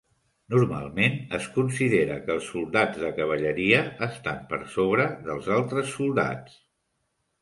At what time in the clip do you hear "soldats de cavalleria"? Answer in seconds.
2.53-3.83